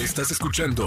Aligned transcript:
Estás 0.00 0.30
escuchando 0.30 0.86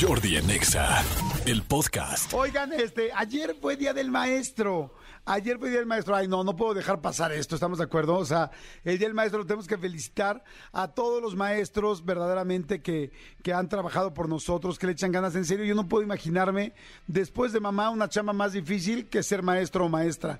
Jordi 0.00 0.36
Anexa, 0.36 1.02
el 1.46 1.64
podcast. 1.64 2.32
Oigan, 2.32 2.72
este, 2.72 3.10
ayer 3.12 3.56
fue 3.60 3.76
Día 3.76 3.92
del 3.92 4.08
Maestro. 4.08 4.94
Ayer 5.24 5.58
fue 5.58 5.70
Día 5.70 5.80
del 5.80 5.88
Maestro. 5.88 6.14
Ay, 6.14 6.28
no, 6.28 6.44
no 6.44 6.54
puedo 6.54 6.72
dejar 6.72 7.00
pasar 7.00 7.32
esto, 7.32 7.56
¿estamos 7.56 7.78
de 7.78 7.84
acuerdo? 7.84 8.14
O 8.16 8.24
sea, 8.24 8.52
el 8.84 8.98
Día 8.98 9.08
del 9.08 9.16
Maestro 9.16 9.40
lo 9.40 9.46
tenemos 9.46 9.66
que 9.66 9.78
felicitar 9.78 10.44
a 10.70 10.86
todos 10.86 11.20
los 11.20 11.34
maestros 11.34 12.04
verdaderamente 12.04 12.82
que, 12.82 13.10
que 13.42 13.52
han 13.52 13.68
trabajado 13.68 14.14
por 14.14 14.28
nosotros, 14.28 14.78
que 14.78 14.86
le 14.86 14.92
echan 14.92 15.10
ganas. 15.10 15.34
En 15.34 15.44
serio, 15.44 15.64
yo 15.64 15.74
no 15.74 15.88
puedo 15.88 16.04
imaginarme, 16.04 16.72
después 17.08 17.52
de 17.52 17.58
mamá, 17.58 17.90
una 17.90 18.08
chamba 18.08 18.32
más 18.32 18.52
difícil 18.52 19.08
que 19.08 19.24
ser 19.24 19.42
maestro 19.42 19.86
o 19.86 19.88
maestra. 19.88 20.38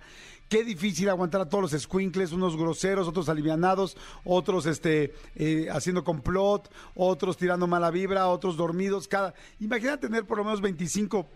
Qué 0.53 0.65
difícil 0.65 1.09
aguantar 1.09 1.41
a 1.41 1.49
todos 1.49 1.73
los 1.73 1.83
squinkles, 1.83 2.31
unos 2.31 2.59
groseros, 2.59 3.09
otros 3.09 3.31
alivianados, 3.31 3.97
otros 4.23 4.67
este, 4.67 5.15
eh, 5.35 5.69
haciendo 5.73 6.05
complot, 6.05 6.71
otros 6.95 7.39
tirando 7.39 7.67
mala 7.67 7.91
vibra, 7.91 8.29
otros 8.29 8.59
dormidos. 8.59 9.09
Cada... 9.09 9.33
Imagina 9.61 9.99
tener 9.99 10.27
por 10.27 10.37
lo 10.37 10.45
menos 10.45 10.61
25, 10.61 11.27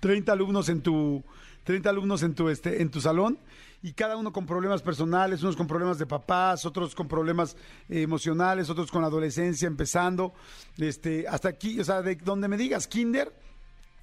30 0.00 0.32
alumnos 0.32 0.68
en 0.70 0.82
tu, 0.82 1.22
30 1.62 1.88
alumnos 1.88 2.24
en 2.24 2.34
tu, 2.34 2.48
este, 2.48 2.82
en 2.82 2.90
tu 2.90 3.00
salón 3.00 3.38
y 3.80 3.92
cada 3.92 4.16
uno 4.16 4.32
con 4.32 4.44
problemas 4.44 4.82
personales, 4.82 5.40
unos 5.44 5.54
con 5.54 5.68
problemas 5.68 5.96
de 5.98 6.06
papás, 6.06 6.66
otros 6.66 6.96
con 6.96 7.06
problemas 7.06 7.56
eh, 7.88 8.02
emocionales, 8.02 8.68
otros 8.68 8.90
con 8.90 9.04
adolescencia 9.04 9.68
empezando, 9.68 10.32
este, 10.78 11.28
hasta 11.28 11.48
aquí, 11.48 11.78
o 11.78 11.84
sea, 11.84 12.02
de 12.02 12.16
donde 12.16 12.48
me 12.48 12.56
digas 12.56 12.88
kinder, 12.88 13.32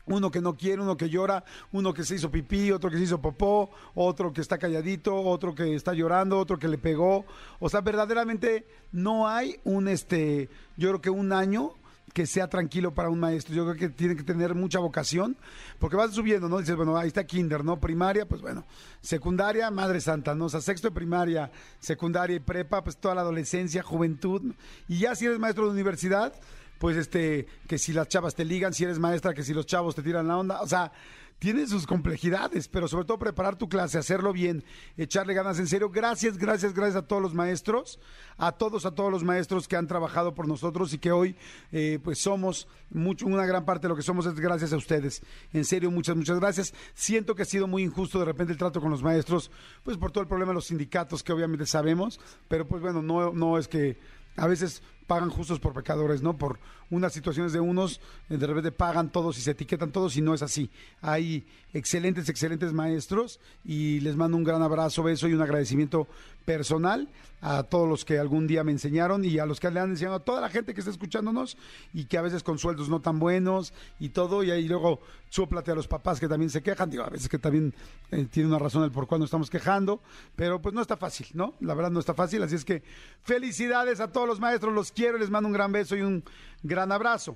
uno 0.07 0.31
que 0.31 0.41
no 0.41 0.55
quiere, 0.55 0.81
uno 0.81 0.97
que 0.97 1.09
llora, 1.09 1.43
uno 1.71 1.93
que 1.93 2.03
se 2.03 2.15
hizo 2.15 2.31
pipí, 2.31 2.71
otro 2.71 2.89
que 2.89 2.97
se 2.97 3.03
hizo 3.03 3.21
popó, 3.21 3.69
otro 3.93 4.31
que 4.33 4.41
está 4.41 4.57
calladito, 4.57 5.15
otro 5.15 5.55
que 5.55 5.75
está 5.75 5.93
llorando, 5.93 6.37
otro 6.37 6.59
que 6.59 6.67
le 6.67 6.77
pegó. 6.77 7.25
O 7.59 7.69
sea, 7.69 7.81
verdaderamente 7.81 8.67
no 8.91 9.27
hay 9.27 9.59
un, 9.63 9.87
este, 9.87 10.49
yo 10.77 10.89
creo 10.89 11.01
que 11.01 11.09
un 11.09 11.33
año 11.33 11.73
que 12.15 12.25
sea 12.25 12.47
tranquilo 12.47 12.93
para 12.93 13.09
un 13.09 13.19
maestro. 13.19 13.53
Yo 13.53 13.65
creo 13.65 13.75
que 13.75 13.89
tiene 13.89 14.15
que 14.15 14.23
tener 14.23 14.55
mucha 14.55 14.79
vocación, 14.79 15.35
porque 15.79 15.97
vas 15.97 16.13
subiendo, 16.13 16.47
¿no? 16.47 16.59
Dices, 16.59 16.77
bueno, 16.77 16.95
ahí 16.95 17.09
está 17.09 17.25
kinder, 17.25 17.65
¿no? 17.65 17.81
Primaria, 17.81 18.25
pues 18.25 18.41
bueno, 18.41 18.65
secundaria, 19.01 19.69
madre 19.69 19.99
santa, 19.99 20.33
¿no? 20.33 20.45
O 20.45 20.49
sea, 20.49 20.61
sexto 20.61 20.87
de 20.87 20.95
primaria, 20.95 21.51
secundaria 21.79 22.37
y 22.37 22.39
prepa, 22.39 22.85
pues 22.85 22.95
toda 22.95 23.15
la 23.15 23.21
adolescencia, 23.21 23.83
juventud. 23.83 24.53
Y 24.87 24.99
ya 24.99 25.13
si 25.13 25.25
eres 25.25 25.39
maestro 25.39 25.65
de 25.65 25.71
universidad, 25.71 26.33
pues 26.79 26.97
este, 26.97 27.47
que 27.67 27.77
si 27.77 27.93
las 27.93 28.07
chavas 28.07 28.35
te 28.35 28.45
ligan, 28.45 28.73
si 28.73 28.83
eres 28.83 28.99
maestra, 28.99 29.33
que 29.33 29.43
si 29.43 29.53
los 29.53 29.65
chavos 29.65 29.95
te 29.95 30.03
tiran 30.03 30.27
la 30.27 30.37
onda, 30.37 30.61
o 30.61 30.67
sea, 30.67 30.91
tiene 31.39 31.67
sus 31.67 31.85
complejidades, 31.85 32.67
pero 32.69 32.87
sobre 32.87 33.05
todo 33.05 33.19
preparar 33.19 33.57
tu 33.57 33.67
clase, 33.67 33.97
hacerlo 33.97 34.31
bien, 34.31 34.63
echarle 34.97 35.33
ganas 35.33 35.59
en 35.59 35.67
serio. 35.67 35.89
Gracias, 35.89 36.37
gracias, 36.37 36.73
gracias 36.73 36.95
a 37.03 37.07
todos 37.07 37.21
los 37.21 37.33
maestros, 37.33 37.99
a 38.37 38.53
todos, 38.53 38.85
a 38.85 38.91
todos 38.91 39.11
los 39.11 39.23
maestros 39.23 39.67
que 39.67 39.75
han 39.75 39.87
trabajado 39.87 40.33
por 40.33 40.47
nosotros 40.47 40.93
y 40.93 40.97
que 40.97 41.11
hoy 41.11 41.35
eh, 41.71 41.99
pues 42.03 42.19
somos 42.19 42.67
mucho, 42.89 43.25
una 43.25 43.45
gran 43.45 43.65
parte 43.65 43.83
de 43.83 43.89
lo 43.89 43.95
que 43.95 44.01
somos 44.01 44.25
es 44.25 44.39
gracias 44.39 44.71
a 44.71 44.77
ustedes. 44.77 45.21
En 45.51 45.65
serio, 45.65 45.91
muchas, 45.91 46.15
muchas 46.15 46.39
gracias. 46.39 46.73
Siento 46.93 47.35
que 47.35 47.43
ha 47.43 47.45
sido 47.45 47.67
muy 47.67 47.83
injusto 47.83 48.17
de 48.17 48.25
repente 48.25 48.53
el 48.53 48.57
trato 48.57 48.79
con 48.79 48.89
los 48.89 49.03
maestros, 49.03 49.51
pues 49.83 49.97
por 49.97 50.11
todo 50.11 50.21
el 50.21 50.29
problema 50.29 50.51
de 50.51 50.55
los 50.55 50.67
sindicatos 50.67 51.21
que 51.21 51.33
obviamente 51.33 51.65
sabemos, 51.65 52.19
pero 52.47 52.65
pues 52.65 52.81
bueno, 52.81 53.01
no, 53.01 53.33
no 53.33 53.57
es 53.57 53.67
que 53.67 53.99
a 54.37 54.47
veces 54.47 54.81
pagan 55.07 55.29
justos 55.29 55.59
por 55.59 55.73
pecadores, 55.73 56.21
¿no? 56.21 56.37
Por 56.37 56.59
unas 56.89 57.13
situaciones 57.13 57.53
de 57.53 57.59
unos, 57.59 57.99
eh, 58.29 58.37
de 58.37 58.47
repente 58.47 58.71
pagan 58.71 59.11
todos 59.11 59.37
y 59.37 59.41
se 59.41 59.51
etiquetan 59.51 59.91
todos 59.91 60.17
y 60.17 60.21
no 60.21 60.33
es 60.33 60.41
así. 60.41 60.69
Hay 61.01 61.45
excelentes, 61.73 62.29
excelentes 62.29 62.73
maestros 62.73 63.39
y 63.63 63.99
les 63.99 64.15
mando 64.15 64.37
un 64.37 64.43
gran 64.43 64.61
abrazo, 64.61 65.03
beso 65.03 65.27
y 65.27 65.33
un 65.33 65.41
agradecimiento 65.41 66.07
personal 66.45 67.09
a 67.41 67.63
todos 67.63 67.87
los 67.87 68.05
que 68.05 68.17
algún 68.17 68.47
día 68.47 68.63
me 68.63 68.71
enseñaron 68.71 69.23
y 69.25 69.39
a 69.39 69.45
los 69.45 69.59
que 69.59 69.69
le 69.69 69.79
han 69.79 69.91
enseñado 69.91 70.15
a 70.15 70.19
toda 70.23 70.41
la 70.41 70.49
gente 70.49 70.73
que 70.73 70.79
está 70.79 70.91
escuchándonos 70.91 71.57
y 71.93 72.05
que 72.05 72.17
a 72.17 72.21
veces 72.21 72.43
con 72.43 72.57
sueldos 72.57 72.89
no 72.89 73.01
tan 73.01 73.19
buenos 73.19 73.73
y 73.99 74.09
todo 74.09 74.43
y 74.43 74.51
ahí 74.51 74.67
luego 74.67 74.99
súplate 75.29 75.71
a 75.71 75.75
los 75.75 75.87
papás 75.87 76.19
que 76.19 76.27
también 76.27 76.49
se 76.49 76.63
quejan, 76.63 76.89
digo, 76.89 77.03
a 77.03 77.09
veces 77.09 77.27
que 77.27 77.37
también 77.37 77.73
eh, 78.11 78.25
tiene 78.31 78.49
una 78.49 78.57
razón 78.57 78.83
el 78.83 78.91
por 78.91 79.05
cuál 79.05 79.19
nos 79.19 79.27
estamos 79.27 79.49
quejando, 79.49 80.01
pero 80.35 80.61
pues 80.61 80.73
no 80.73 80.81
está 80.81 80.97
fácil, 80.97 81.27
¿no? 81.33 81.53
La 81.59 81.73
verdad 81.73 81.91
no 81.91 81.99
está 81.99 82.13
fácil, 82.13 82.41
así 82.41 82.55
es 82.55 82.63
que 82.63 82.83
felicidades 83.23 83.99
a 83.99 84.11
todos 84.11 84.27
los 84.27 84.39
maestros, 84.39 84.73
los 84.73 84.91
quiero, 84.95 85.19
les 85.19 85.29
mando 85.29 85.47
un 85.47 85.53
gran 85.53 85.71
beso 85.71 85.95
y 85.95 86.01
un 86.01 86.23
gran 86.63 86.91
abrazo. 86.91 87.35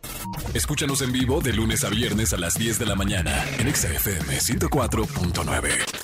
Escúchanos 0.54 1.02
en 1.02 1.12
vivo 1.12 1.42
de 1.42 1.54
lunes 1.54 1.84
a 1.84 1.90
viernes 1.90 2.34
a 2.34 2.38
las 2.38 2.58
10 2.58 2.80
de 2.80 2.86
la 2.88 2.96
mañana 2.96 3.46
en 3.60 3.74
XFM 3.74 4.40
104.9. 4.40 5.99